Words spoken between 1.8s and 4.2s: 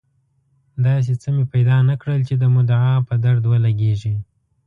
نه کړل چې د مدعا په درد ولګېږي.